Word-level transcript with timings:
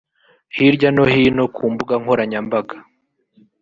Hirya 0.55 0.89
no 0.95 1.03
hino 1.13 1.43
ku 1.55 1.63
mbuga 1.71 1.93
nkoranyambaga 2.01 2.75